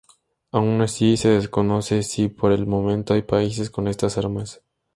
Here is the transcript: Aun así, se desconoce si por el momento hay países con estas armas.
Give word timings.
Aun 0.51 0.81
así, 0.81 1.15
se 1.15 1.29
desconoce 1.29 2.01
si 2.01 2.27
por 2.27 2.53
el 2.53 2.65
momento 2.65 3.13
hay 3.13 3.21
países 3.21 3.69
con 3.69 3.87
estas 3.87 4.17
armas. 4.17 4.63